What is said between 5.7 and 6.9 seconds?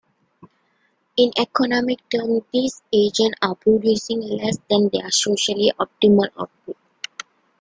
optimal output.